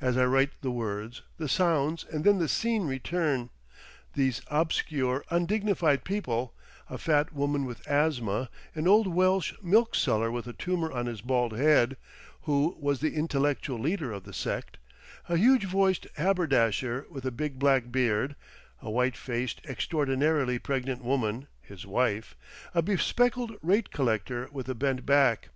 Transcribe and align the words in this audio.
As 0.00 0.16
I 0.16 0.24
write 0.24 0.60
the 0.60 0.72
words, 0.72 1.22
the 1.38 1.48
sounds 1.48 2.04
and 2.12 2.24
then 2.24 2.38
the 2.40 2.48
scene 2.48 2.84
return, 2.84 3.48
these 4.14 4.42
obscure, 4.48 5.24
undignified 5.30 6.02
people, 6.02 6.52
a 6.90 6.98
fat 6.98 7.32
woman 7.32 7.64
with 7.64 7.86
asthma, 7.86 8.50
an 8.74 8.88
old 8.88 9.06
Welsh 9.06 9.52
milk 9.62 9.94
seller 9.94 10.32
with 10.32 10.48
a 10.48 10.52
tumour 10.52 10.90
on 10.90 11.06
his 11.06 11.20
bald 11.20 11.52
head, 11.56 11.96
who 12.40 12.76
was 12.80 12.98
the 12.98 13.14
intellectual 13.14 13.78
leader 13.78 14.10
of 14.10 14.24
the 14.24 14.32
sect, 14.32 14.78
a 15.28 15.36
huge 15.36 15.62
voiced 15.62 16.08
haberdasher 16.16 17.06
with 17.08 17.24
a 17.24 17.30
big 17.30 17.60
black 17.60 17.92
beard, 17.92 18.34
a 18.80 18.90
white 18.90 19.16
faced, 19.16 19.60
extraordinarily 19.68 20.58
pregnant 20.58 21.04
woman, 21.04 21.46
his 21.60 21.86
wife, 21.86 22.34
a 22.74 22.82
spectacled 22.98 23.52
rate 23.62 23.92
collector 23.92 24.48
with 24.50 24.68
a 24.68 24.74
bent 24.74 25.06
back.... 25.06 25.50